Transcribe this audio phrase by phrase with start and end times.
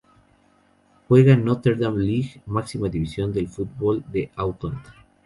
[1.07, 4.81] Juega en la Northern League, máxima división del fútbol de Auckland.